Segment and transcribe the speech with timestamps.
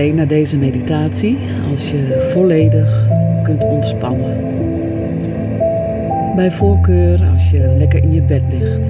[0.00, 1.38] Alleen naar deze meditatie
[1.70, 3.08] als je volledig
[3.42, 4.36] kunt ontspannen.
[6.36, 8.88] Bij voorkeur als je lekker in je bed ligt.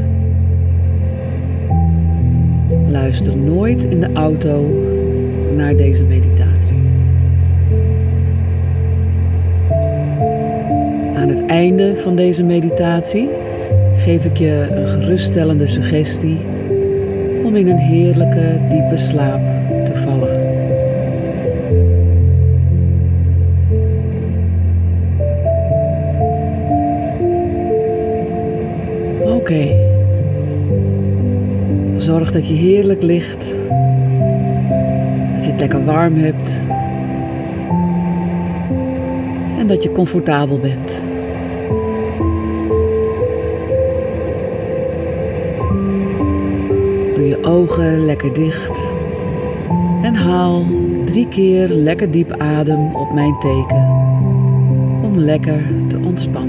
[2.88, 4.69] Luister nooit in de auto
[5.56, 6.83] naar deze meditatie.
[11.14, 13.28] Aan het einde van deze meditatie
[13.97, 16.39] geef ik je een geruststellende suggestie
[17.45, 19.59] om in een heerlijke diepe slaap
[31.97, 33.55] Zorg dat je heerlijk ligt.
[35.34, 36.61] Dat je het lekker warm hebt.
[39.59, 41.03] En dat je comfortabel bent.
[47.14, 48.92] Doe je ogen lekker dicht.
[50.03, 50.64] En haal
[51.05, 53.89] drie keer lekker diep adem op mijn teken.
[55.03, 56.39] Om lekker te ontspannen.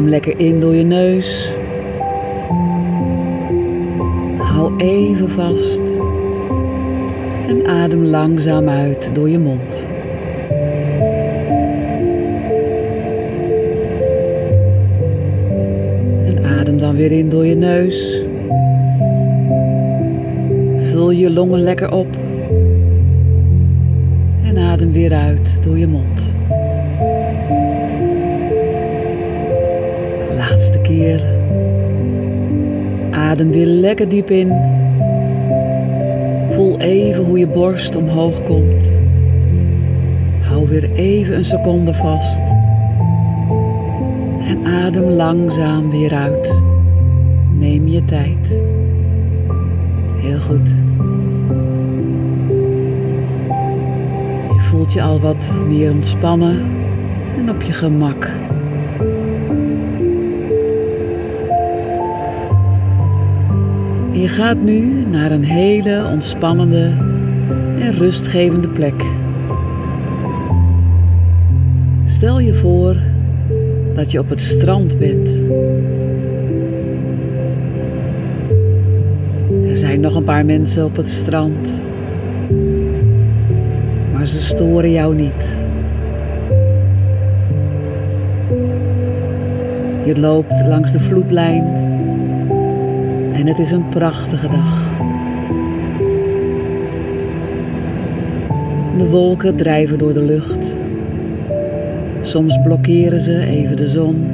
[0.00, 1.52] Adem lekker in door je neus.
[4.38, 5.80] Hou even vast.
[7.48, 9.86] En adem langzaam uit door je mond.
[16.26, 18.24] En adem dan weer in door je neus.
[20.78, 22.16] Vul je longen lekker op.
[24.44, 26.29] En adem weer uit door je mond.
[33.10, 34.52] Adem weer lekker diep in.
[36.50, 38.92] Voel even hoe je borst omhoog komt.
[40.40, 42.42] Hou weer even een seconde vast.
[44.44, 46.62] En adem langzaam weer uit.
[47.58, 48.56] Neem je tijd.
[50.16, 50.68] Heel goed.
[54.48, 56.60] Je voelt je al wat meer ontspannen
[57.38, 58.32] en op je gemak.
[64.20, 66.92] Je gaat nu naar een hele ontspannende
[67.78, 69.04] en rustgevende plek.
[72.04, 72.96] Stel je voor
[73.94, 75.42] dat je op het strand bent.
[79.68, 81.82] Er zijn nog een paar mensen op het strand,
[84.12, 85.62] maar ze storen jou niet.
[90.04, 91.79] Je loopt langs de vloedlijn
[93.32, 94.88] en het is een prachtige dag.
[98.98, 100.76] De wolken drijven door de lucht.
[102.22, 104.26] Soms blokkeren ze even de zon.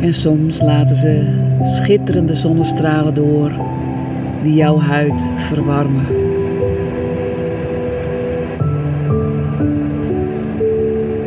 [0.00, 1.24] En soms laten ze
[1.62, 3.52] schitterende zonnestralen door
[4.42, 6.06] die jouw huid verwarmen.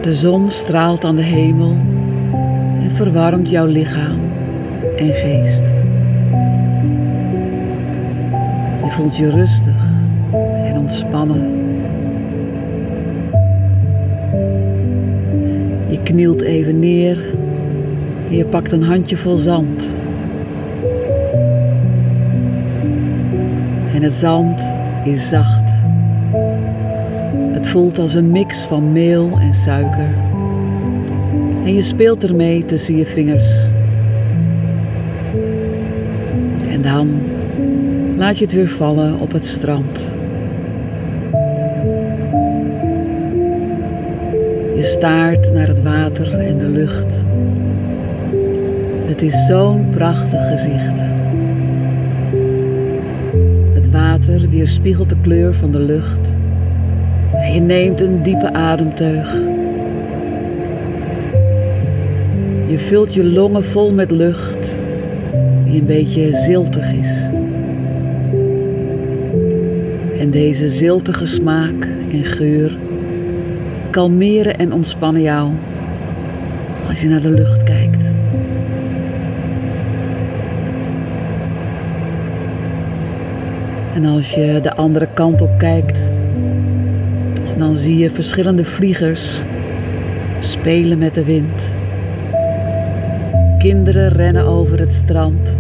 [0.02, 1.76] De zon straalt aan de hemel
[2.82, 4.20] en verwarmt jouw lichaam
[4.96, 5.73] en geest.
[8.94, 9.76] Voelt je rustig
[10.66, 11.42] en ontspannen.
[15.90, 17.18] Je knielt even neer
[18.30, 19.98] en je pakt een handjevol zand.
[23.94, 25.72] En het zand is zacht.
[27.52, 30.14] Het voelt als een mix van meel en suiker.
[31.66, 33.66] En je speelt ermee tussen je vingers.
[36.70, 37.33] En dan
[38.24, 40.16] laat je het weer vallen op het strand.
[44.76, 47.24] Je staart naar het water en de lucht.
[49.06, 51.02] Het is zo'n prachtig gezicht.
[53.74, 56.36] Het water weerspiegelt de kleur van de lucht.
[57.34, 59.34] En je neemt een diepe ademteug.
[62.68, 64.80] Je vult je longen vol met lucht
[65.66, 67.23] die een beetje ziltig is.
[70.24, 72.78] En deze ziltige smaak en geur
[73.92, 75.52] kalmeren en ontspannen jou
[76.88, 78.14] als je naar de lucht kijkt.
[83.94, 86.12] En als je de andere kant op kijkt,
[87.58, 89.44] dan zie je verschillende vliegers
[90.40, 91.76] spelen met de wind.
[93.58, 95.58] Kinderen rennen over het strand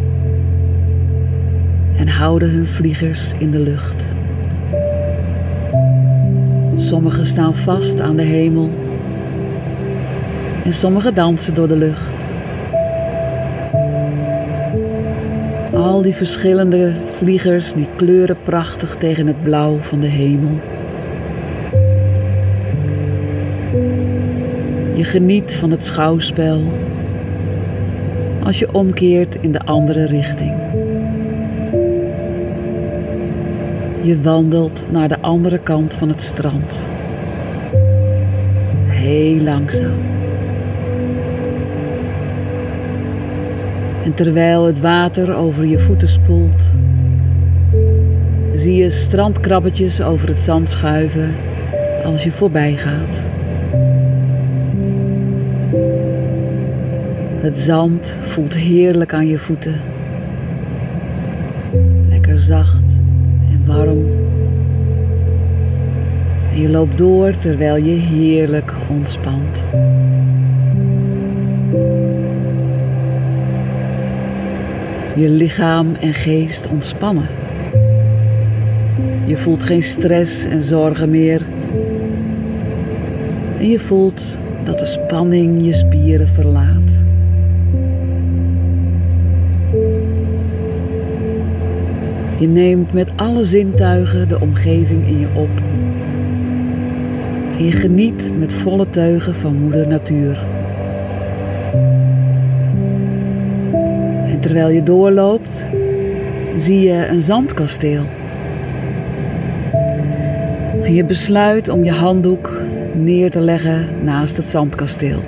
[1.97, 4.02] en houden hun vliegers in de lucht.
[6.93, 8.69] Sommigen staan vast aan de hemel
[10.63, 12.33] en sommigen dansen door de lucht.
[15.73, 20.59] Al die verschillende vliegers die kleuren prachtig tegen het blauw van de hemel.
[24.93, 26.61] Je geniet van het schouwspel
[28.43, 30.72] als je omkeert in de andere richting.
[34.03, 36.89] Je wandelt naar de andere kant van het strand.
[38.87, 40.01] Heel langzaam.
[44.03, 46.71] En terwijl het water over je voeten spoelt,
[48.53, 51.35] zie je strandkrabbetjes over het zand schuiven
[52.03, 53.27] als je voorbij gaat.
[57.41, 59.81] Het zand voelt heerlijk aan je voeten.
[62.09, 62.82] Lekker zacht
[66.53, 69.65] En je loopt door terwijl je heerlijk ontspant.
[75.15, 77.27] Je lichaam en geest ontspannen.
[79.25, 81.45] Je voelt geen stress en zorgen meer.
[83.59, 86.82] En je voelt dat de spanning je spieren verlaat.
[92.43, 95.49] Je neemt met alle zintuigen de omgeving in je op.
[97.57, 100.45] En je geniet met volle teugen van moeder natuur.
[104.25, 105.67] En terwijl je doorloopt,
[106.55, 108.03] zie je een zandkasteel.
[110.81, 112.61] En je besluit om je handdoek
[112.93, 115.21] neer te leggen naast het zandkasteel.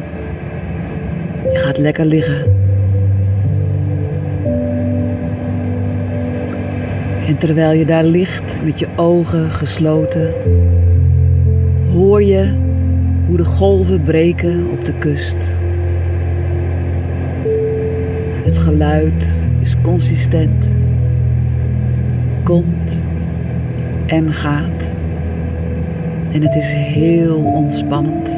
[1.54, 2.55] Je gaat lekker liggen.
[7.26, 10.34] En terwijl je daar ligt met je ogen gesloten,
[11.92, 12.58] hoor je
[13.28, 15.58] hoe de golven breken op de kust.
[18.44, 20.66] Het geluid is consistent,
[22.44, 23.04] komt
[24.06, 24.94] en gaat.
[26.32, 28.35] En het is heel ontspannend.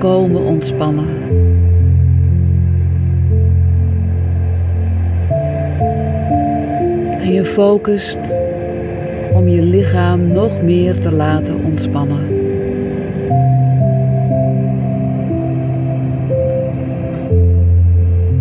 [0.00, 1.06] Volkomen ontspannen.
[7.18, 8.40] En je focust
[9.32, 12.18] om je lichaam nog meer te laten ontspannen.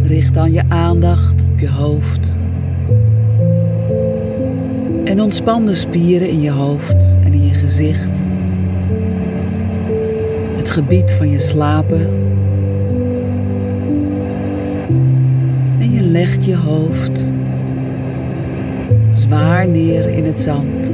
[0.04, 2.38] Richt dan je aandacht op je hoofd.
[5.04, 8.19] En ontspan de spieren in je hoofd en in je gezicht
[10.60, 12.00] het gebied van je slapen.
[15.80, 17.32] En je legt je hoofd
[19.12, 20.94] zwaar neer in het zand.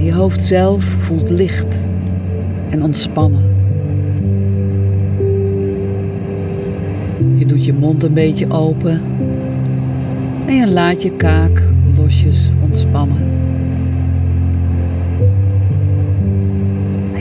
[0.00, 1.88] je hoofd zelf voelt licht
[2.70, 3.44] en ontspannen.
[7.34, 9.02] Je doet je mond een beetje open
[10.46, 11.62] en je laat je kaak
[11.96, 13.30] losjes ontspannen.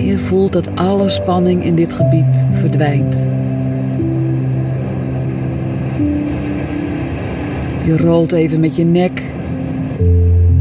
[0.05, 3.27] Je voelt dat alle spanning in dit gebied verdwijnt.
[7.85, 9.23] Je rolt even met je nek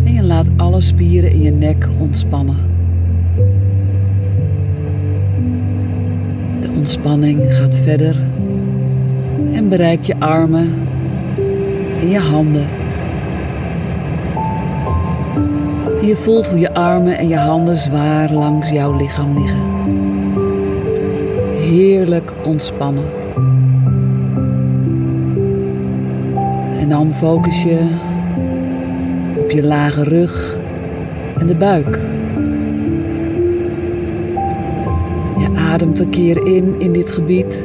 [0.04, 2.56] en je laat alle spieren in je nek ontspannen.
[6.60, 8.16] De ontspanning gaat verder
[9.52, 10.72] en bereikt je armen
[12.00, 12.77] en je handen.
[16.02, 19.60] Je voelt hoe je armen en je handen zwaar langs jouw lichaam liggen.
[21.54, 23.04] Heerlijk ontspannen.
[26.78, 27.90] En dan focus je
[29.36, 30.58] op je lage rug
[31.38, 31.98] en de buik.
[35.38, 37.64] Je ademt een keer in in dit gebied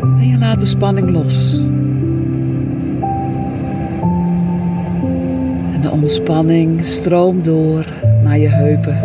[0.00, 1.64] en je laat de spanning los.
[5.94, 7.86] Ontspanning stroomt door
[8.22, 8.98] naar je heupen.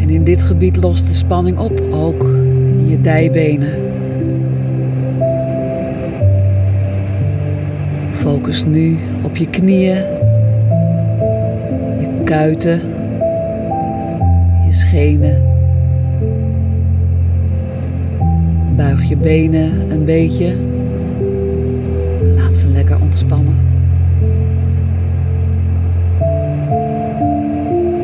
[0.00, 2.22] En in dit gebied lost de spanning op, ook
[2.76, 3.72] in je dijbenen.
[8.12, 9.96] Focus nu op je knieën,
[12.00, 12.80] je kuiten,
[14.66, 15.50] je schenen.
[18.76, 20.71] Buig je benen een beetje
[23.12, 23.56] ontspannen.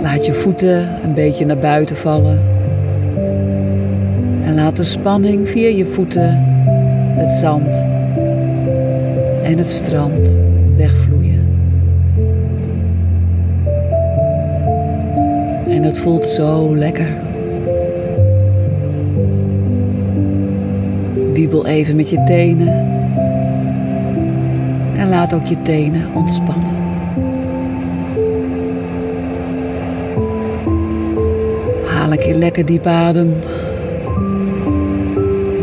[0.03, 2.39] Laat je voeten een beetje naar buiten vallen.
[4.45, 6.45] En laat de spanning via je voeten
[7.17, 7.77] het zand
[9.43, 10.39] en het strand
[10.77, 11.47] wegvloeien.
[15.69, 17.17] En het voelt zo lekker.
[21.33, 22.98] Wiebel even met je tenen.
[24.99, 26.77] En laat ook je tenen ontspannen.
[31.85, 33.33] Haal een keer lekker diep adem.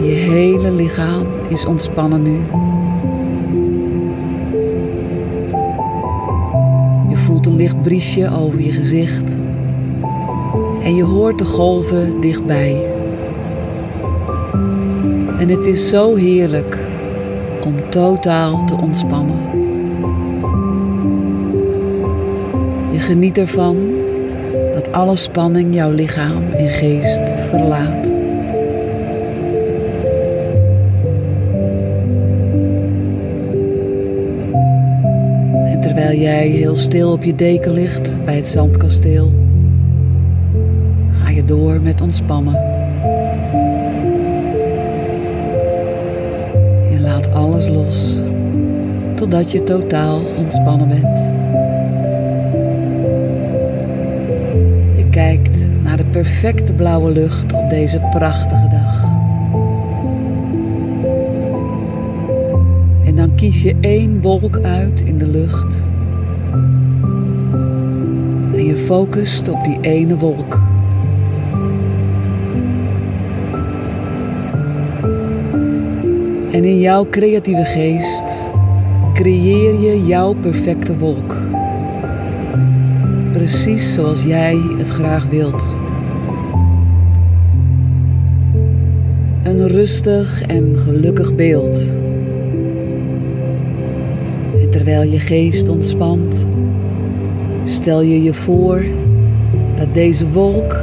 [0.01, 2.39] Je hele lichaam is ontspannen nu.
[7.09, 9.37] Je voelt een licht briesje over je gezicht.
[10.83, 12.77] En je hoort de golven dichtbij.
[15.39, 16.84] En het is zo heerlijk
[17.65, 19.39] om totaal te ontspannen.
[22.91, 23.77] Je geniet ervan
[24.73, 28.05] dat alle spanning jouw lichaam en geest verlaat.
[35.65, 39.31] En terwijl jij heel stil op je deken ligt bij het zandkasteel,
[41.11, 42.74] ga je door met ontspannen.
[47.55, 48.19] Alles los
[49.15, 51.17] totdat je totaal ontspannen bent.
[54.95, 59.03] Je kijkt naar de perfecte blauwe lucht op deze prachtige dag.
[63.05, 65.83] En dan kies je één wolk uit in de lucht.
[68.53, 70.64] En je focust op die ene wolk.
[76.55, 78.37] En in jouw creatieve geest
[79.13, 81.35] creëer je jouw perfecte wolk.
[83.33, 85.75] Precies zoals jij het graag wilt.
[89.43, 91.95] Een rustig en gelukkig beeld.
[94.61, 96.49] En terwijl je geest ontspant,
[97.63, 98.85] stel je je voor
[99.77, 100.75] dat deze wolk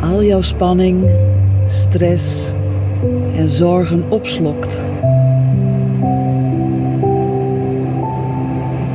[0.00, 1.04] al jouw spanning,
[1.66, 2.54] stress
[3.36, 4.82] en zorgen opslokt.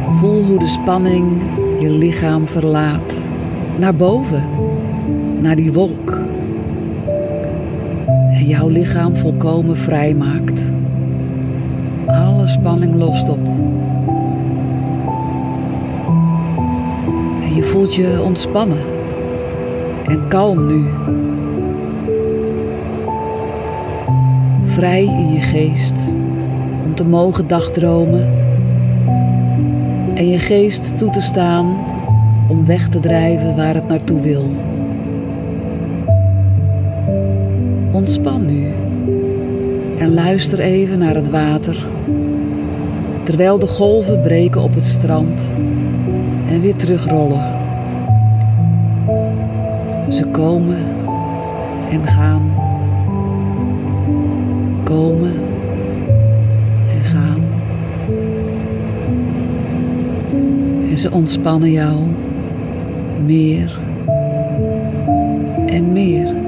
[0.10, 1.42] Voel hoe de spanning
[1.80, 3.30] je lichaam verlaat,
[3.78, 4.44] naar boven,
[5.40, 6.18] naar die wolk.
[8.32, 10.74] En jouw lichaam volkomen vrij maakt.
[12.06, 13.48] Alle spanning lost op.
[17.44, 18.82] En je voelt je ontspannen
[20.04, 20.88] en kalm nu.
[24.80, 26.08] Vrij in je geest
[26.86, 28.34] om te mogen dagdromen
[30.14, 31.86] en je geest toe te staan
[32.50, 34.46] om weg te drijven waar het naartoe wil.
[37.92, 38.74] Ontspan nu
[39.98, 41.88] en luister even naar het water,
[43.24, 45.52] terwijl de golven breken op het strand
[46.46, 47.60] en weer terugrollen.
[50.10, 50.86] Ze komen
[51.90, 52.49] en gaan,
[54.90, 55.34] komen
[56.90, 57.42] en gaan.
[60.90, 62.08] En ze ontspannen jou
[63.26, 63.80] meer
[65.66, 66.39] en meer.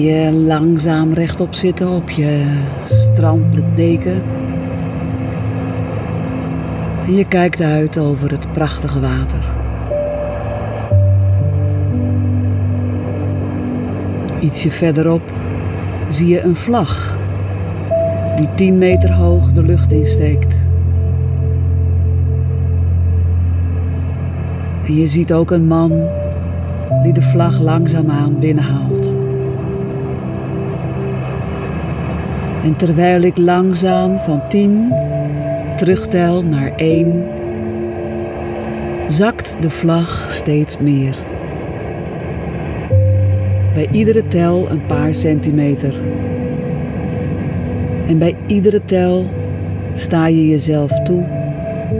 [0.00, 4.22] Je langzaam rechtop zitten op je stranddeken.
[7.06, 9.44] En je kijkt uit over het prachtige water.
[14.40, 15.22] Ietsje verderop
[16.08, 17.20] zie je een vlag
[18.36, 20.56] die 10 meter hoog de lucht insteekt.
[24.86, 25.92] En je ziet ook een man
[27.02, 29.11] die de vlag langzaamaan binnenhaalt.
[32.62, 34.92] En terwijl ik langzaam van 10
[35.76, 37.24] terugtel naar 1,
[39.08, 41.16] zakt de vlag steeds meer.
[43.74, 45.94] Bij iedere tel een paar centimeter.
[48.06, 49.26] En bij iedere tel
[49.92, 51.24] sta je jezelf toe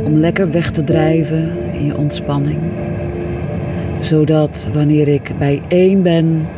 [0.04, 2.58] om lekker weg te drijven in je ontspanning.
[4.00, 6.48] Zodat wanneer ik bij één ben,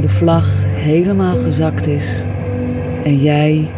[0.00, 2.24] de vlag helemaal gezakt is
[3.04, 3.70] en jij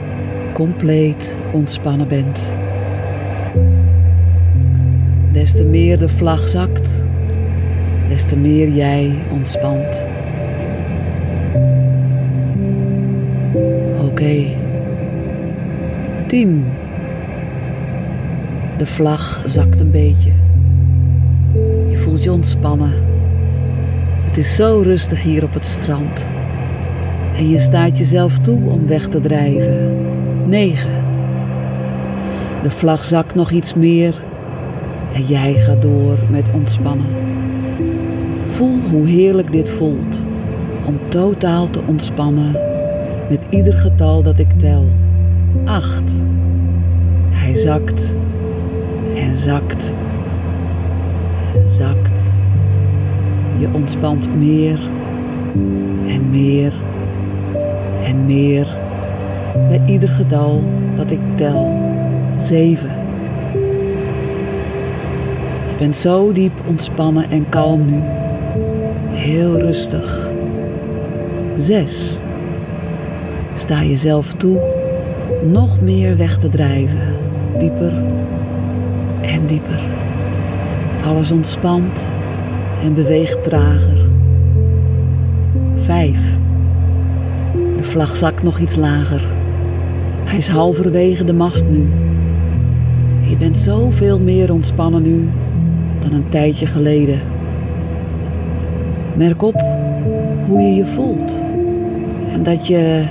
[0.53, 2.53] compleet ontspannen bent.
[5.33, 7.07] Des te meer de vlag zakt,
[8.09, 10.05] des te meer jij ontspant.
[14.01, 14.45] Oké.
[16.27, 16.65] 10.
[18.79, 20.33] De vlag zakt een beetje.
[21.89, 22.93] Je voelt je ontspannen.
[24.25, 26.31] Het is zo rustig hier op het strand.
[27.37, 30.05] En je staat jezelf toe om weg te drijven.
[30.47, 30.91] 9.
[32.63, 34.23] De vlag zakt nog iets meer
[35.15, 37.07] en jij gaat door met ontspannen.
[38.47, 40.25] Voel hoe heerlijk dit voelt
[40.87, 42.61] om totaal te ontspannen
[43.29, 44.85] met ieder getal dat ik tel.
[45.65, 46.03] 8.
[47.31, 48.19] Hij zakt
[49.15, 49.99] en zakt
[51.55, 52.37] en zakt.
[53.59, 54.81] Je ontspant meer
[56.07, 56.73] en meer
[58.07, 58.67] en meer
[59.69, 60.63] bij ieder getal
[60.95, 61.85] dat ik tel.
[62.39, 62.91] 7.
[65.69, 68.01] Je bent zo diep ontspannen en kalm nu.
[69.11, 70.31] Heel rustig.
[71.55, 72.21] 6.
[73.53, 74.61] Sta jezelf toe
[75.45, 77.17] nog meer weg te drijven.
[77.59, 77.93] Dieper
[79.21, 79.81] en dieper.
[81.05, 82.13] Alles ontspant
[82.83, 84.09] en beweegt trager.
[85.77, 86.45] 5.
[87.87, 89.29] Vlag zakt nog iets lager.
[90.25, 91.89] Hij is halverwege de mast nu.
[93.29, 95.29] Je bent zoveel meer ontspannen nu
[96.01, 97.21] dan een tijdje geleden.
[99.17, 99.65] Merk op
[100.47, 101.43] hoe je je voelt
[102.29, 103.05] en dat je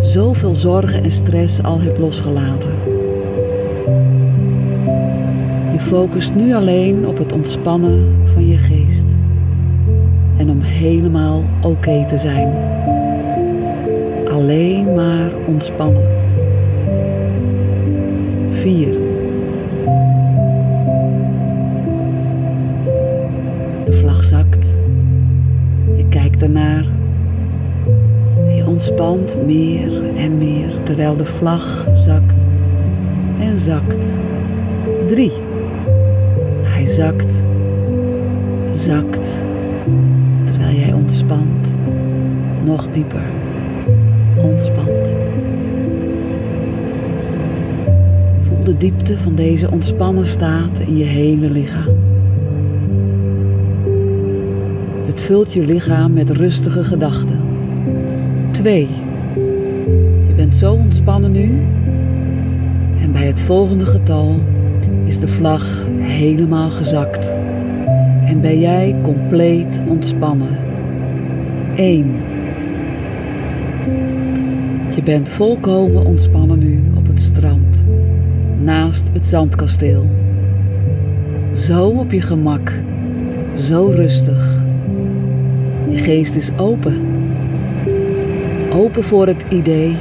[0.00, 2.72] zoveel zorgen en stress al hebt losgelaten.
[5.72, 9.20] Je focust nu alleen op het ontspannen van je geest
[10.36, 12.68] en om helemaal oké te zijn.
[14.38, 16.02] Alleen maar ontspannen.
[18.50, 18.92] 4.
[23.84, 24.80] De vlag zakt.
[25.96, 26.86] Je kijkt ernaar.
[28.56, 32.50] Je ontspant meer en meer terwijl de vlag zakt
[33.40, 34.18] en zakt.
[35.06, 35.32] 3.
[36.62, 37.46] Hij zakt,
[38.72, 39.44] zakt,
[40.44, 41.78] terwijl jij ontspant,
[42.64, 43.37] nog dieper
[44.42, 45.16] ontspant.
[48.42, 51.96] Voel de diepte van deze ontspannen staat in je hele lichaam.
[55.06, 57.40] Het vult je lichaam met rustige gedachten.
[58.50, 58.88] 2.
[60.26, 61.62] Je bent zo ontspannen nu
[63.00, 64.40] en bij het volgende getal
[65.04, 67.36] is de vlag helemaal gezakt
[68.24, 70.58] en ben jij compleet ontspannen.
[71.76, 72.14] 1.
[75.08, 77.84] Bent volkomen ontspannen nu op het strand,
[78.58, 80.06] naast het zandkasteel.
[81.52, 82.72] Zo op je gemak,
[83.56, 84.64] zo rustig.
[85.88, 87.06] Je geest is open.
[88.72, 89.96] Open voor het idee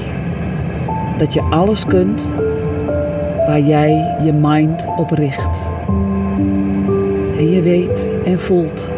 [1.17, 2.35] dat je alles kunt
[3.45, 5.69] waar jij je mind op richt.
[7.37, 8.93] En je weet en voelt,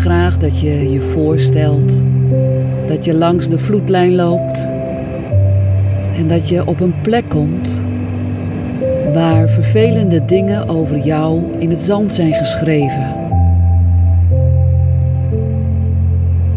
[0.00, 2.02] graag dat je je voorstelt
[2.86, 4.58] dat je langs de vloedlijn loopt
[6.16, 7.82] en dat je op een plek komt
[9.12, 13.14] waar vervelende dingen over jou in het zand zijn geschreven.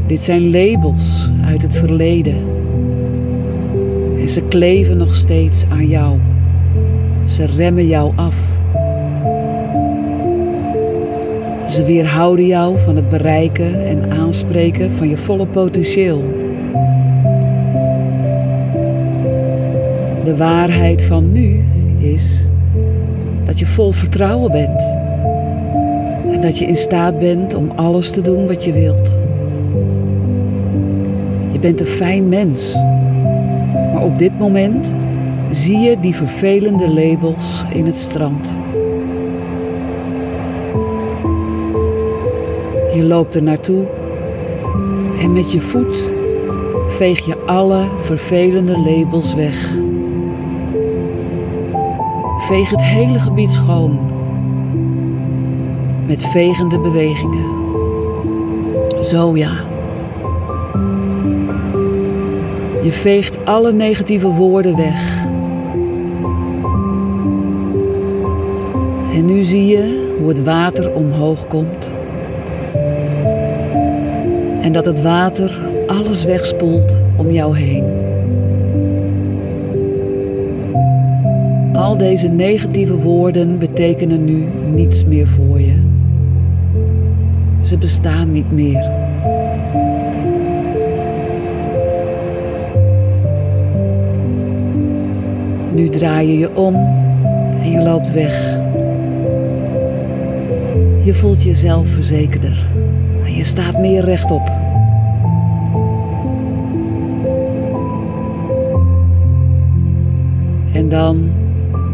[0.08, 2.38] Dit zijn labels uit het verleden
[4.20, 6.20] en ze kleven nog steeds aan jou.
[7.26, 8.53] Ze remmen jou af.
[11.74, 16.22] Ze weerhouden jou van het bereiken en aanspreken van je volle potentieel.
[20.24, 21.64] De waarheid van nu
[21.98, 22.48] is
[23.46, 24.82] dat je vol vertrouwen bent.
[26.32, 29.20] En dat je in staat bent om alles te doen wat je wilt.
[31.52, 32.74] Je bent een fijn mens.
[33.94, 34.94] Maar op dit moment
[35.50, 38.63] zie je die vervelende labels in het strand.
[42.94, 43.86] Je loopt er naartoe
[45.20, 46.12] en met je voet
[46.88, 49.76] veeg je alle vervelende labels weg.
[52.38, 54.12] Veeg het hele gebied schoon.
[56.08, 57.46] met vegende bewegingen.
[59.00, 59.52] Zo ja.
[62.82, 65.26] Je veegt alle negatieve woorden weg.
[69.14, 71.94] En nu zie je hoe het water omhoog komt.
[74.64, 77.84] En dat het water alles wegspoelt om jou heen.
[81.74, 85.82] Al deze negatieve woorden betekenen nu niets meer voor je.
[87.62, 88.92] Ze bestaan niet meer.
[95.74, 96.76] Nu draai je je om
[97.62, 98.62] en je loopt weg.
[101.04, 102.73] Je voelt jezelf verzekerder
[103.36, 104.48] je staat meer rechtop.
[110.74, 111.32] En dan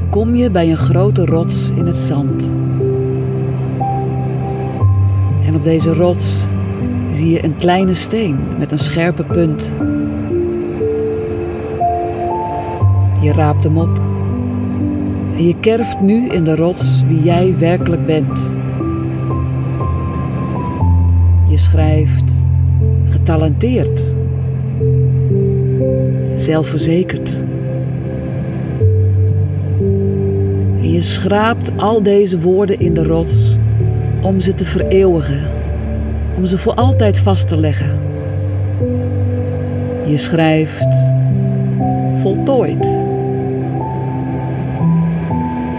[0.10, 2.50] kom je bij een grote rots in het zand.
[5.46, 6.48] En op deze rots
[7.12, 9.74] zie je een kleine steen met een scherpe punt.
[13.22, 14.00] Je raapt hem op
[15.36, 18.59] en je kerft nu in de rots wie jij werkelijk bent.
[21.70, 22.42] Schrijft
[23.10, 24.02] getalenteerd,
[26.36, 27.44] zelfverzekerd.
[30.82, 33.58] En je schraapt al deze woorden in de rots
[34.22, 35.48] om ze te vereeuwigen,
[36.38, 38.00] om ze voor altijd vast te leggen.
[40.06, 41.14] Je schrijft
[42.16, 42.86] voltooid.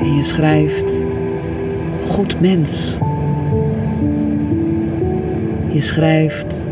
[0.00, 1.06] En je schrijft
[2.02, 2.98] goed mens.
[5.72, 6.64] Je schrijft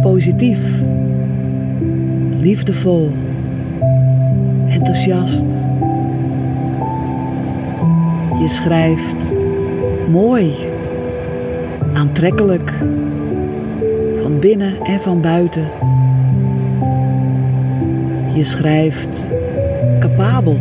[0.00, 0.58] positief,
[2.40, 3.10] liefdevol,
[4.68, 5.64] enthousiast.
[8.40, 9.36] Je schrijft
[10.10, 10.54] mooi,
[11.94, 12.72] aantrekkelijk,
[14.22, 15.70] van binnen en van buiten.
[18.34, 19.30] Je schrijft
[19.98, 20.56] capabel.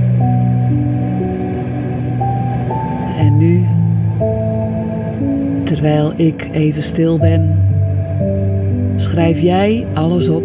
[3.17, 3.65] En nu,
[5.63, 7.59] terwijl ik even stil ben,
[9.10, 10.43] schrijf jij alles op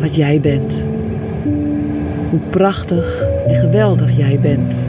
[0.00, 0.86] wat jij bent.
[2.30, 4.86] Hoe prachtig en geweldig jij bent.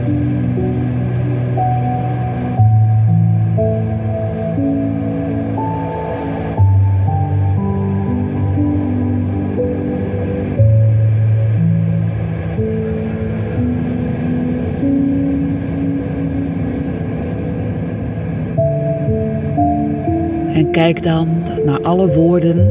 [20.52, 21.35] En kijk dan
[21.66, 22.68] naar alle woorden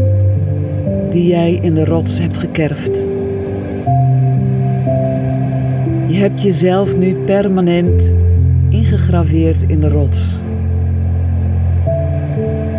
[1.09, 3.03] die jij in de rots hebt gekerfd.
[6.07, 8.13] Je hebt jezelf nu permanent
[8.69, 10.41] ingegraveerd in de rots.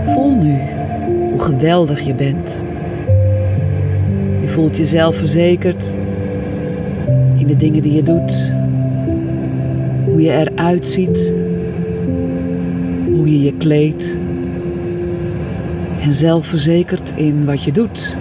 [0.07, 0.59] Voel nu
[1.31, 2.65] hoe geweldig je bent.
[4.41, 5.85] Je voelt jezelf verzekerd
[7.37, 8.53] in de dingen die je doet,
[10.05, 11.33] hoe je eruit ziet,
[13.13, 14.19] hoe je je kleedt
[16.07, 18.17] en zelfverzekerd in wat je doet.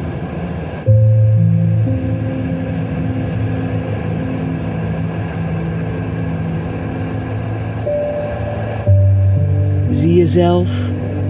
[9.89, 10.69] Zie jezelf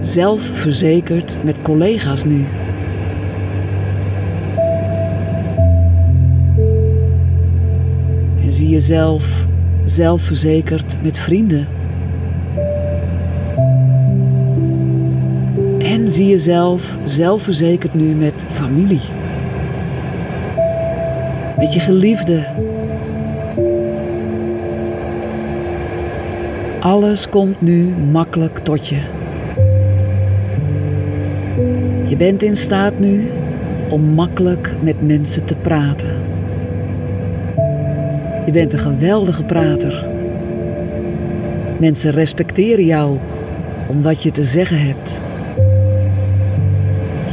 [0.00, 2.44] zelfverzekerd met collega's nu.
[8.44, 9.46] En zie jezelf
[9.84, 11.75] zelfverzekerd met vrienden.
[16.16, 19.00] Zie jezelf zelfverzekerd nu met familie.
[21.56, 22.46] Met je geliefde.
[26.80, 29.00] Alles komt nu makkelijk tot je.
[32.08, 33.30] Je bent in staat nu
[33.90, 36.16] om makkelijk met mensen te praten.
[38.46, 40.06] Je bent een geweldige prater.
[41.80, 43.18] Mensen respecteren jou
[43.88, 45.24] om wat je te zeggen hebt.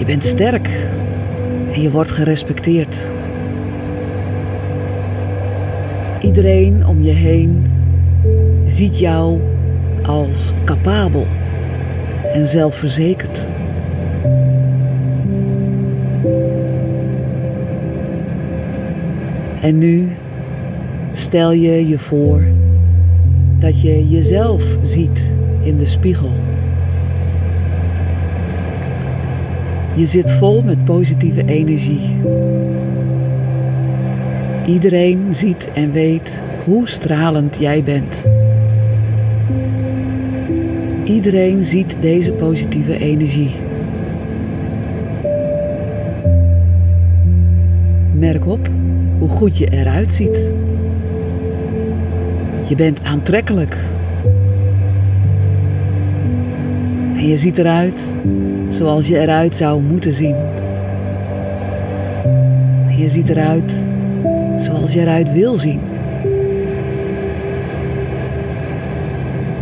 [0.04, 0.70] Je bent sterk
[1.72, 3.14] en je wordt gerespecteerd.
[6.22, 7.72] Iedereen om je heen
[8.66, 9.40] ziet jou
[10.02, 11.26] als capabel
[12.34, 13.48] en zelfverzekerd.
[19.62, 20.10] En nu
[21.12, 22.44] stel je je voor
[23.60, 26.53] dat je jezelf ziet in de spiegel.
[29.96, 32.16] Je zit vol met positieve energie.
[34.66, 38.26] Iedereen ziet en weet hoe stralend jij bent.
[41.04, 43.52] Iedereen ziet deze positieve energie.
[48.14, 48.70] Merk op
[49.20, 50.52] hoe goed je eruit ziet.
[52.68, 53.78] Je bent aantrekkelijk.
[57.16, 58.16] En je ziet eruit
[58.74, 60.36] zoals je eruit zou moeten zien.
[62.88, 63.88] En je ziet eruit
[64.56, 65.80] zoals je eruit wil zien.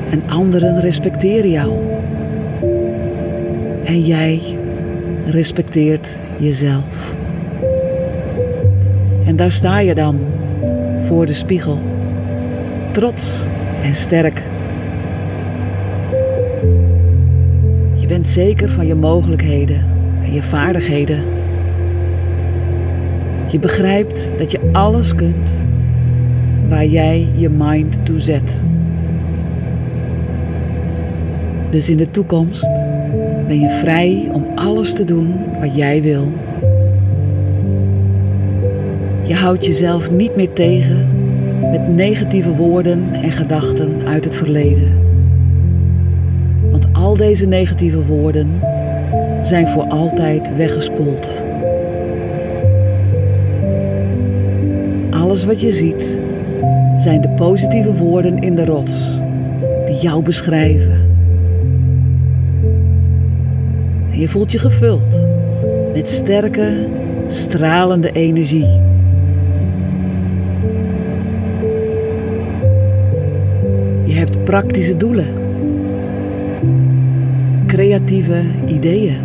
[0.10, 1.74] En anderen respecteren jou.
[3.84, 4.42] En jij
[5.26, 7.16] respecteert jezelf.
[9.26, 10.20] En daar sta je dan
[11.02, 11.80] voor de spiegel,
[12.92, 13.48] trots
[13.84, 14.51] en sterk.
[18.32, 19.86] Zeker van je mogelijkheden
[20.24, 21.24] en je vaardigheden.
[23.48, 25.62] Je begrijpt dat je alles kunt
[26.70, 28.64] waar jij je mind toe zet.
[31.70, 32.72] Dus in de toekomst
[33.48, 36.32] ben je vrij om alles te doen wat jij wil.
[39.24, 41.08] Je houdt jezelf niet meer tegen
[41.72, 45.01] met negatieve woorden en gedachten uit het verleden.
[47.12, 48.62] Al deze negatieve woorden
[49.42, 51.44] zijn voor altijd weggespoeld.
[55.10, 56.20] Alles wat je ziet
[56.98, 59.20] zijn de positieve woorden in de rots
[59.86, 61.16] die jou beschrijven.
[64.12, 65.28] En je voelt je gevuld
[65.94, 66.88] met sterke,
[67.28, 68.80] stralende energie.
[74.04, 75.41] Je hebt praktische doelen,
[77.72, 79.18] creatieve ideeën.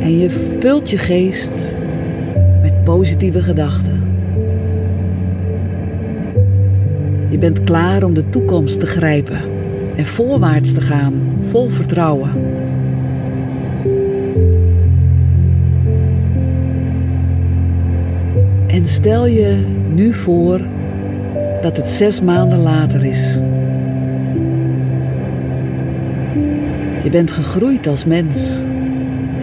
[0.00, 1.76] En je vult je geest
[2.62, 4.02] met positieve gedachten.
[7.28, 9.40] Je bent klaar om de toekomst te grijpen
[9.96, 12.30] en voorwaarts te gaan, vol vertrouwen.
[18.66, 20.60] En stel je nu voor
[21.62, 23.40] dat het zes maanden later is.
[27.04, 28.62] Je bent gegroeid als mens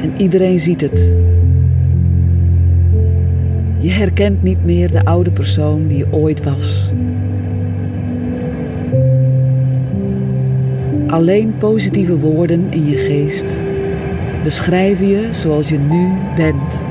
[0.02, 1.16] en iedereen ziet het.
[3.80, 6.92] Je herkent niet meer de oude persoon die je ooit was.
[11.08, 13.64] Alleen positieve woorden in je geest
[14.44, 16.82] beschrijven je zoals je nu bent.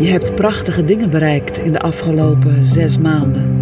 [0.00, 3.61] Je hebt prachtige dingen bereikt in de afgelopen zes maanden.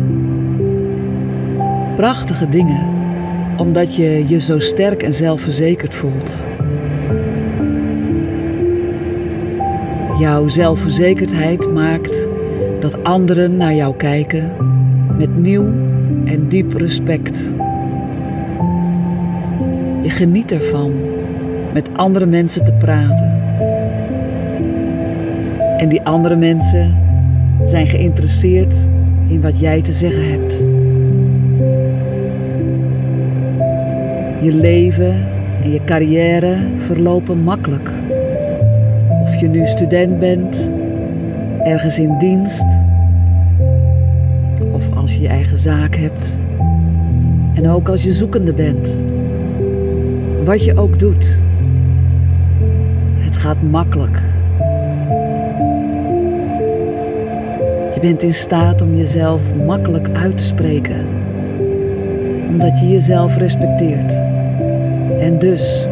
[2.01, 2.87] Prachtige dingen,
[3.57, 6.45] omdat je je zo sterk en zelfverzekerd voelt.
[10.19, 12.29] Jouw zelfverzekerdheid maakt
[12.79, 14.53] dat anderen naar jou kijken
[15.19, 15.67] met nieuw
[16.25, 17.53] en diep respect.
[20.03, 20.93] Je geniet ervan
[21.73, 23.43] met andere mensen te praten.
[25.77, 26.99] En die andere mensen
[27.65, 28.89] zijn geïnteresseerd
[29.27, 30.80] in wat jij te zeggen hebt.
[34.41, 35.27] Je leven
[35.63, 37.91] en je carrière verlopen makkelijk.
[39.23, 40.71] Of je nu student bent,
[41.63, 42.67] ergens in dienst
[44.73, 46.39] of als je je eigen zaak hebt.
[47.55, 49.03] En ook als je zoekende bent.
[50.45, 51.43] Wat je ook doet.
[53.19, 54.21] Het gaat makkelijk.
[57.95, 61.07] Je bent in staat om jezelf makkelijk uit te spreken.
[62.49, 64.30] Omdat je jezelf respecteert.
[65.21, 65.87] En dus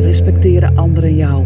[0.00, 1.44] respecteren anderen jou.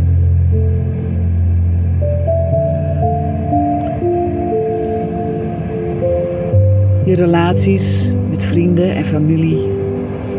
[7.05, 9.69] Je relaties met vrienden en familie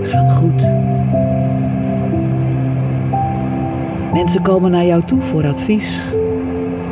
[0.01, 0.67] gaan goed.
[4.13, 6.15] Mensen komen naar jou toe voor advies,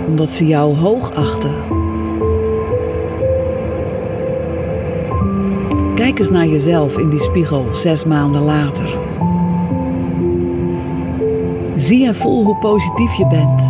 [0.08, 1.54] omdat ze jou hoog achten.
[5.96, 9.11] Kijk eens naar jezelf in die spiegel zes maanden later.
[11.91, 13.62] Zie en voel hoe positief je bent.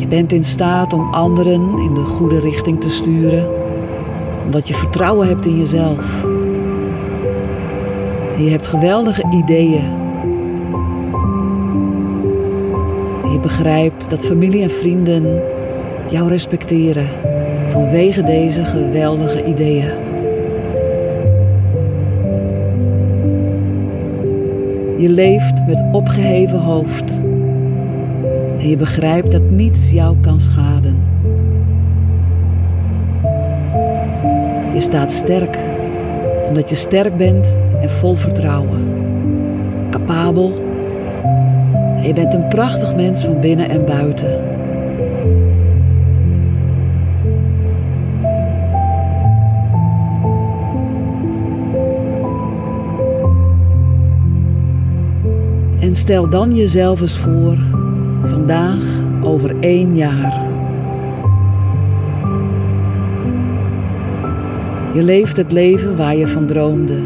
[0.00, 3.50] Je bent in staat om anderen in de goede richting te sturen
[4.44, 6.22] omdat je vertrouwen hebt in jezelf.
[8.36, 9.84] Je hebt geweldige ideeën.
[13.32, 15.42] Je begrijpt dat familie en vrienden
[16.08, 17.08] jou respecteren
[17.68, 20.13] vanwege deze geweldige ideeën.
[24.98, 27.22] Je leeft met opgeheven hoofd.
[28.58, 31.02] En je begrijpt dat niets jou kan schaden.
[34.74, 35.58] Je staat sterk,
[36.48, 38.88] omdat je sterk bent en vol vertrouwen.
[39.90, 40.52] Capabel.
[41.96, 44.53] En je bent een prachtig mens van binnen en buiten.
[55.94, 57.56] En stel dan jezelf eens voor,
[58.24, 58.82] vandaag
[59.22, 60.42] over één jaar.
[64.94, 66.98] Je leeft het leven waar je van droomde.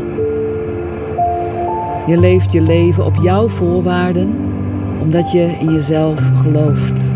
[2.06, 4.34] Je leeft je leven op jouw voorwaarden,
[5.00, 7.14] omdat je in jezelf gelooft.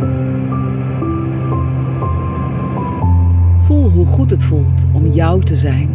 [3.63, 5.89] Voel hoe goed het voelt om jou te zijn.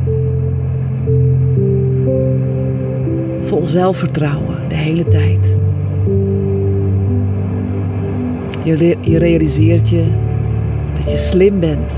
[3.42, 5.57] Vol zelfvertrouwen de hele tijd.
[8.68, 10.06] Je, realiseert je
[10.96, 11.94] dat je slim bent.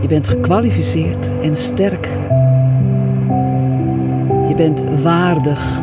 [0.00, 2.08] Je bent gekwalificeerd en sterk.
[4.48, 5.80] Je bent waardig.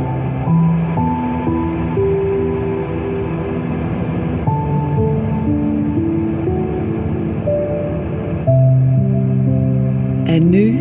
[10.24, 10.80] En nu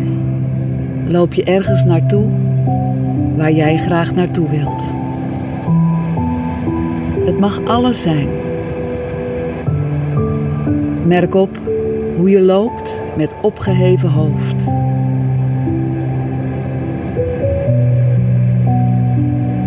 [1.07, 2.29] loop je ergens naartoe
[3.35, 4.93] waar jij graag naartoe wilt.
[7.27, 8.29] Het mag alles zijn.
[11.05, 11.59] Merk op
[12.17, 14.67] hoe je loopt met opgeheven hoofd.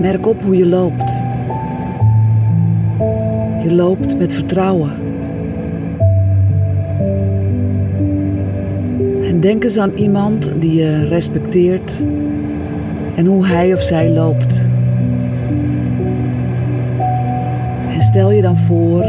[0.00, 1.12] Merk op hoe je loopt.
[3.62, 4.92] Je loopt met vertrouwen.
[9.22, 12.04] En denk eens aan iemand die je respecteert
[13.14, 14.69] en hoe hij of zij loopt.
[18.20, 19.06] Stel je dan voor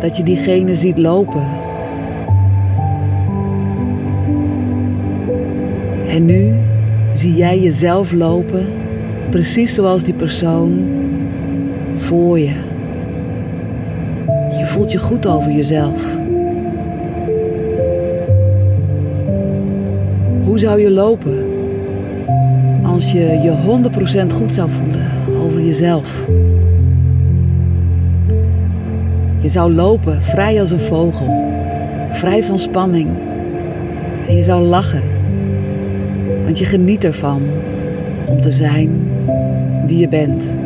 [0.00, 1.46] dat je diegene ziet lopen.
[6.08, 6.54] En nu
[7.12, 8.66] zie jij jezelf lopen,
[9.30, 10.86] precies zoals die persoon
[11.96, 12.52] voor je.
[14.58, 16.16] Je voelt je goed over jezelf.
[20.44, 21.44] Hoe zou je lopen
[22.82, 23.80] als je je
[24.24, 25.06] 100% goed zou voelen
[25.42, 26.26] over jezelf?
[29.48, 31.52] Je zou lopen vrij als een vogel,
[32.12, 33.08] vrij van spanning.
[34.26, 35.02] En je zou lachen,
[36.44, 37.42] want je geniet ervan
[38.26, 39.10] om te zijn
[39.86, 40.56] wie je bent.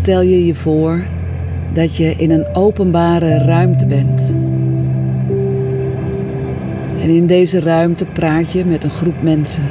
[0.00, 1.04] Stel je je voor
[1.72, 4.36] dat je in een openbare ruimte bent.
[7.00, 9.62] En in deze ruimte praat je met een groep mensen.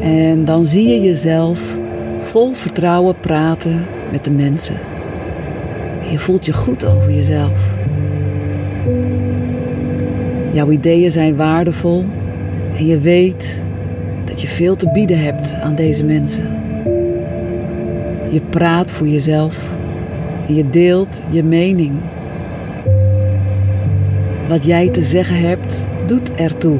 [0.00, 1.78] En dan zie je jezelf
[2.20, 4.76] vol vertrouwen praten met de mensen.
[6.10, 7.76] Je voelt je goed over jezelf.
[10.52, 12.04] Jouw ideeën zijn waardevol
[12.76, 13.62] en je weet
[14.24, 16.55] dat je veel te bieden hebt aan deze mensen.
[18.36, 19.76] Je praat voor jezelf
[20.48, 21.92] en je deelt je mening.
[24.48, 26.78] Wat jij te zeggen hebt, doet ertoe.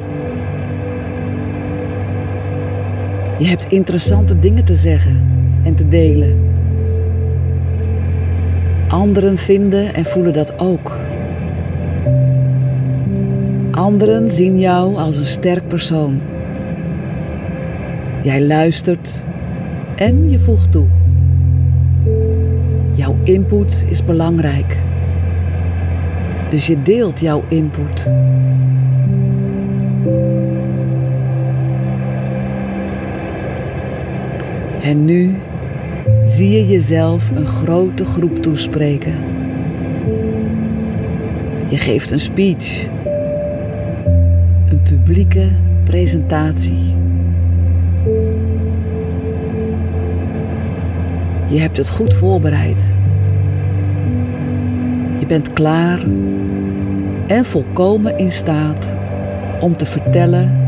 [3.39, 5.21] Je hebt interessante dingen te zeggen
[5.63, 6.41] en te delen.
[8.89, 10.99] Anderen vinden en voelen dat ook.
[13.71, 16.21] Anderen zien jou als een sterk persoon.
[18.23, 19.27] Jij luistert
[19.95, 20.87] en je voegt toe.
[22.97, 24.77] Jouw input is belangrijk.
[26.51, 28.11] Dus je deelt jouw input.
[34.83, 35.37] En nu
[36.25, 39.15] zie je jezelf een grote groep toespreken.
[41.69, 42.87] Je geeft een speech,
[44.69, 45.49] een publieke
[45.85, 47.06] presentatie.
[51.49, 52.95] Je hebt het goed voorbereid.
[55.19, 56.01] Je bent klaar
[57.27, 58.97] en volkomen in staat
[59.61, 60.65] om te vertellen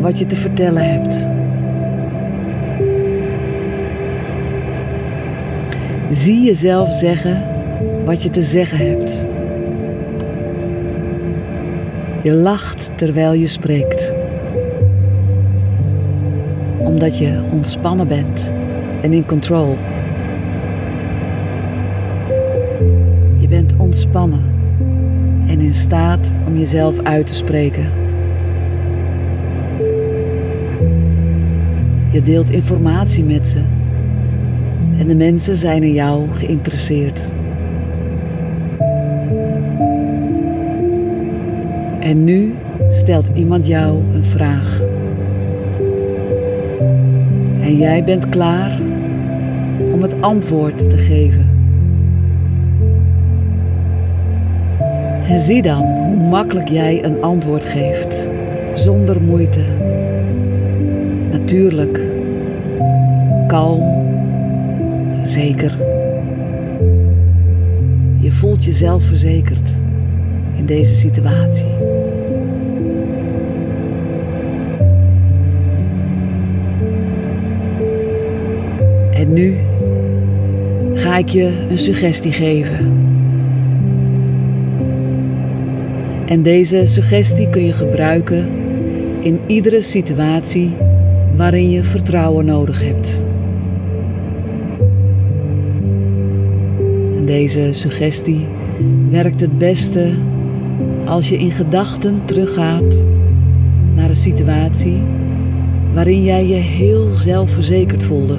[0.00, 1.28] wat je te vertellen hebt.
[6.10, 7.42] Zie jezelf zeggen
[8.04, 9.26] wat je te zeggen hebt.
[12.22, 14.14] Je lacht terwijl je spreekt.
[16.78, 18.52] Omdat je ontspannen bent
[19.02, 19.76] en in control.
[23.90, 24.44] Ontspannen
[25.46, 27.84] en in staat om jezelf uit te spreken.
[32.10, 33.58] Je deelt informatie met ze
[34.98, 37.32] en de mensen zijn in jou geïnteresseerd.
[42.00, 42.54] En nu
[42.90, 44.80] stelt iemand jou een vraag.
[47.60, 48.80] En jij bent klaar
[49.92, 51.49] om het antwoord te geven.
[55.30, 58.30] En zie dan hoe makkelijk jij een antwoord geeft,
[58.74, 59.64] zonder moeite.
[61.30, 62.02] Natuurlijk,
[63.46, 63.82] kalm,
[65.24, 65.76] zeker.
[68.18, 69.68] Je voelt jezelf verzekerd
[70.56, 71.74] in deze situatie.
[79.10, 79.56] En nu
[80.94, 83.09] ga ik je een suggestie geven.
[86.30, 88.48] En deze suggestie kun je gebruiken
[89.20, 90.76] in iedere situatie
[91.36, 93.24] waarin je vertrouwen nodig hebt.
[97.16, 98.46] En deze suggestie
[99.08, 100.14] werkt het beste
[101.04, 103.04] als je in gedachten teruggaat
[103.94, 105.02] naar een situatie
[105.92, 108.38] waarin jij je heel zelfverzekerd voelde.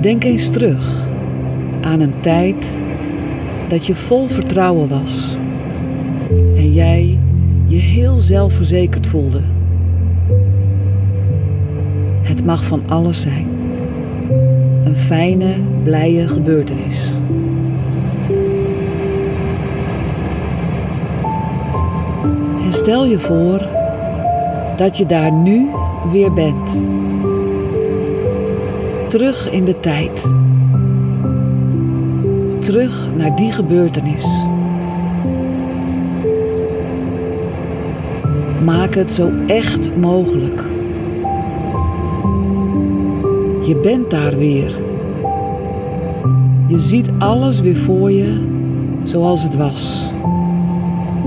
[0.00, 1.08] Denk eens terug
[1.80, 2.78] aan een tijd
[3.70, 5.36] dat je vol vertrouwen was
[6.56, 7.18] en jij
[7.66, 9.40] je heel zelfverzekerd voelde.
[12.22, 13.46] Het mag van alles zijn.
[14.84, 17.18] Een fijne, blije gebeurtenis.
[22.64, 23.68] En stel je voor
[24.76, 25.68] dat je daar nu
[26.10, 26.82] weer bent.
[29.08, 30.30] Terug in de tijd.
[32.60, 34.26] Terug naar die gebeurtenis.
[38.64, 40.64] Maak het zo echt mogelijk.
[43.66, 44.78] Je bent daar weer.
[46.66, 48.46] Je ziet alles weer voor je
[49.02, 50.10] zoals het was.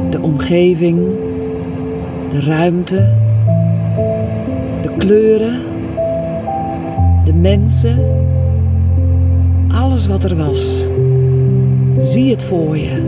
[0.09, 0.99] De omgeving,
[2.31, 3.13] de ruimte,
[4.81, 5.59] de kleuren,
[7.25, 7.99] de mensen,
[9.71, 10.91] alles wat er was.
[12.03, 13.01] Zie het voor je.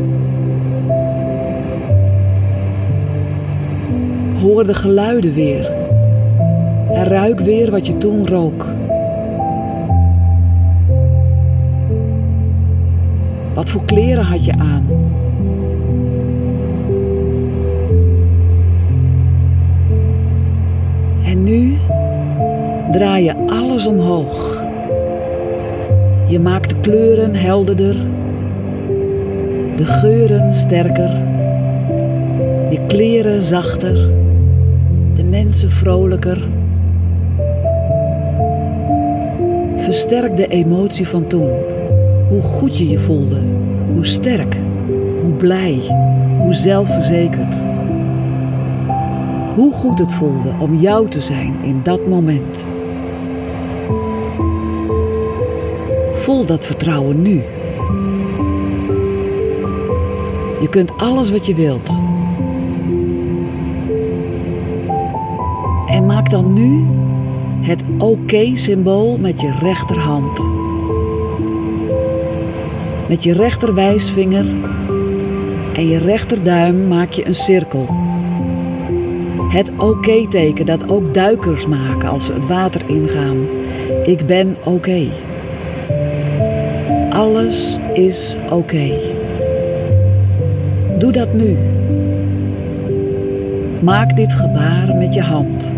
[4.42, 5.72] Hoor de geluiden weer.
[6.92, 8.68] En ruik weer wat je toen rook.
[13.54, 14.86] Wat voor kleren had je aan?
[21.26, 21.78] En nu
[22.92, 24.64] draai je alles omhoog.
[26.28, 27.96] Je maakt de kleuren helderder,
[29.76, 31.10] de geuren sterker,
[32.70, 33.94] je kleren zachter,
[35.16, 36.48] de mensen vrolijker.
[39.78, 41.50] Versterk de emotie van toen,
[42.30, 43.40] hoe goed je je voelde,
[43.94, 44.58] hoe sterk,
[45.22, 45.80] hoe blij,
[46.42, 47.56] hoe zelfverzekerd.
[49.56, 52.68] Hoe goed het voelde om jou te zijn in dat moment.
[56.14, 57.42] Voel dat vertrouwen nu.
[60.66, 61.90] Je kunt alles wat je wilt.
[65.88, 66.88] En maak dan nu
[67.62, 70.44] het oké-symbool met je rechterhand.
[73.10, 74.46] Met je rechterwijsvinger
[75.74, 77.88] en je rechterduim maak je een cirkel.
[79.50, 83.48] Het oké-teken dat ook duikers maken als ze het water ingaan.
[84.04, 85.08] Ik ben oké.
[87.10, 89.15] Alles is oké.
[91.06, 91.58] Doe dat nu.
[93.82, 95.74] Maak dit gebaar met je hand.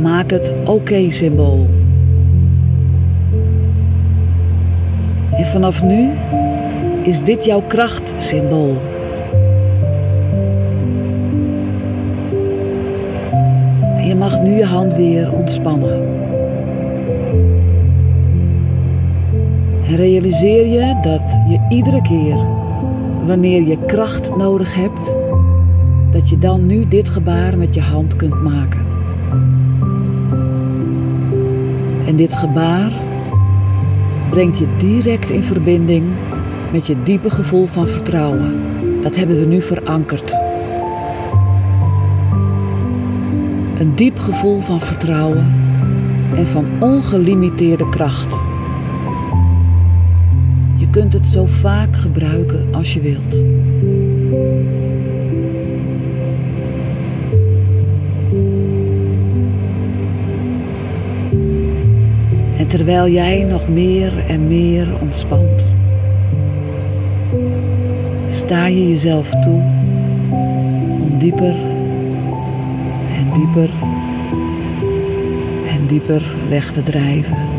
[0.00, 1.66] Maak het oké-symbool.
[5.32, 6.10] En vanaf nu
[7.02, 8.76] is dit jouw krachtsymbool.
[13.96, 16.02] En je mag nu je hand weer ontspannen.
[19.86, 22.57] En realiseer je dat je iedere keer
[23.28, 25.18] wanneer je kracht nodig hebt,
[26.10, 28.86] dat je dan nu dit gebaar met je hand kunt maken.
[32.06, 32.92] En dit gebaar
[34.30, 36.06] brengt je direct in verbinding
[36.72, 38.60] met je diepe gevoel van vertrouwen.
[39.02, 40.32] Dat hebben we nu verankerd.
[43.74, 45.46] Een diep gevoel van vertrouwen
[46.34, 48.47] en van ongelimiteerde kracht.
[50.88, 53.34] Je kunt het zo vaak gebruiken als je wilt.
[62.58, 65.66] En terwijl jij nog meer en meer ontspant,
[68.26, 69.60] sta je jezelf toe
[71.00, 71.54] om dieper
[73.16, 73.70] en dieper
[75.68, 77.57] en dieper weg te drijven.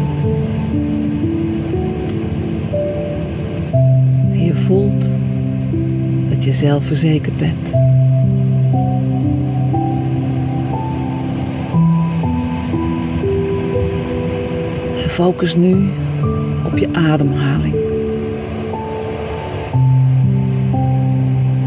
[4.70, 5.16] Voelt
[6.30, 7.72] dat je zelfverzekerd bent.
[15.04, 15.90] En focus nu
[16.66, 17.76] op je ademhaling.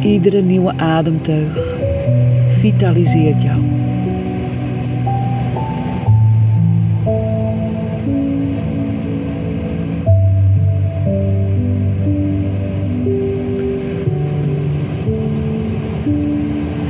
[0.00, 1.78] Iedere nieuwe ademteug
[2.58, 3.71] vitaliseert jou.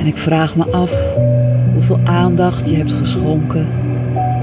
[0.02, 1.16] En ik vraag me af
[1.72, 3.66] hoeveel aandacht je hebt geschonken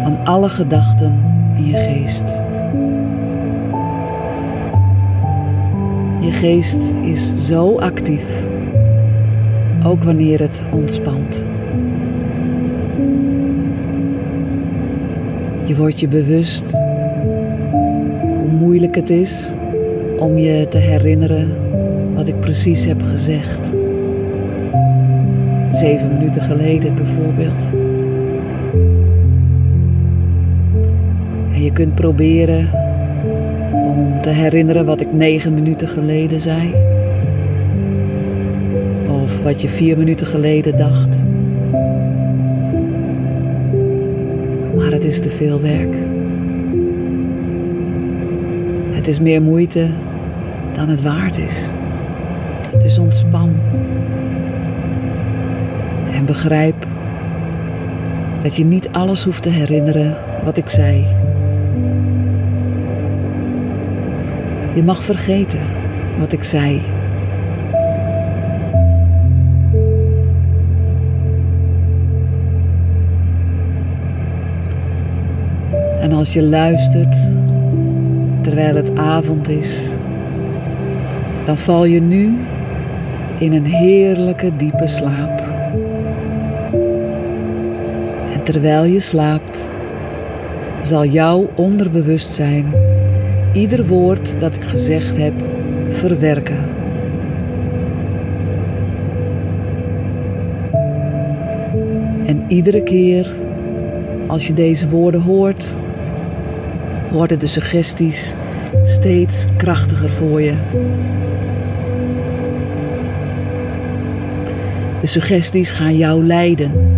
[0.03, 1.23] aan alle gedachten
[1.55, 2.41] in je geest.
[6.21, 8.25] Je geest is zo actief,
[9.83, 11.45] ook wanneer het ontspant.
[15.65, 16.71] Je wordt je bewust
[18.37, 19.51] hoe moeilijk het is
[20.17, 21.55] om je te herinneren
[22.15, 23.78] wat ik precies heb gezegd.
[25.71, 27.71] Zeven minuten geleden bijvoorbeeld.
[31.53, 32.69] En je kunt proberen
[33.71, 36.73] om te herinneren wat ik negen minuten geleden zei.
[39.23, 41.21] Of wat je vier minuten geleden dacht.
[44.75, 45.95] Maar het is te veel werk.
[48.91, 49.87] Het is meer moeite
[50.73, 51.69] dan het waard is.
[52.81, 53.55] Dus ontspan.
[56.19, 56.87] En begrijp
[58.41, 61.05] dat je niet alles hoeft te herinneren wat ik zei.
[64.73, 65.59] Je mag vergeten
[66.19, 66.81] wat ik zei.
[76.01, 77.15] En als je luistert
[78.41, 79.89] terwijl het avond is,
[81.45, 82.37] dan val je nu
[83.37, 85.48] in een heerlijke diepe slaap.
[88.39, 89.71] En terwijl je slaapt,
[90.81, 92.73] zal jouw onderbewustzijn
[93.53, 95.33] ieder woord dat ik gezegd heb
[95.89, 96.69] verwerken.
[102.25, 103.35] En iedere keer
[104.27, 105.77] als je deze woorden hoort,
[107.11, 108.35] worden de suggesties
[108.83, 110.53] steeds krachtiger voor je.
[115.01, 116.88] De suggesties gaan jou leiden.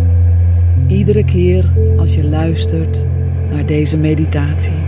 [0.92, 3.06] Iedere keer als je luistert
[3.50, 4.80] naar deze meditatie.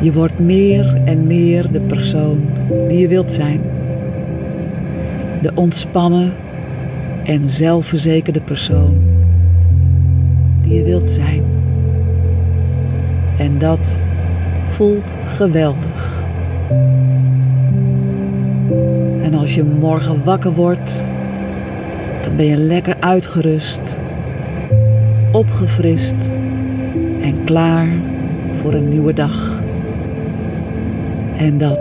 [0.00, 2.40] Je wordt meer en meer de persoon
[2.88, 3.60] die je wilt zijn.
[5.42, 6.32] De ontspannen
[7.24, 9.02] en zelfverzekerde persoon
[10.62, 11.42] die je wilt zijn.
[13.38, 13.98] En dat
[14.68, 16.24] voelt geweldig.
[19.22, 21.04] En als je morgen wakker wordt,
[22.36, 24.00] ben je lekker uitgerust,
[25.32, 26.30] opgefrist
[27.20, 27.88] en klaar
[28.54, 29.62] voor een nieuwe dag.
[31.36, 31.75] En dat